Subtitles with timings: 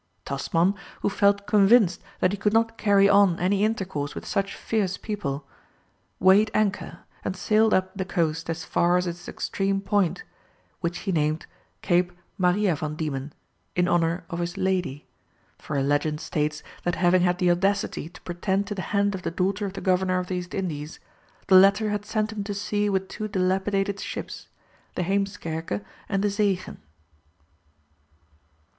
[0.25, 0.73] Tasman,
[1.03, 5.45] who felt convinced that he could not carry on any intercourse with such fierce people,
[6.19, 10.23] weighed anchor and sailed up the coast as far as its extreme point,
[10.79, 11.45] which he named
[11.83, 13.31] Cape Maria Van Diemen,
[13.75, 15.05] in honour of his "lady,"
[15.59, 19.21] for a legend states that having had the audacity to pretend to the hand of
[19.21, 20.99] the daughter of the governor of the East Indies,
[21.45, 24.47] the latter had sent him to sea with two dilapidated ships,
[24.95, 26.41] the Heemskerke and the Zeechen.
[26.81, 28.67] [Illustration: Three were killed by the natives without provocation.